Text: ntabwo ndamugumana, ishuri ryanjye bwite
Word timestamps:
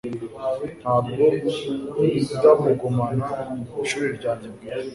ntabwo 0.81 1.11
ndamugumana, 2.37 3.27
ishuri 3.83 4.05
ryanjye 4.17 4.47
bwite 4.55 4.87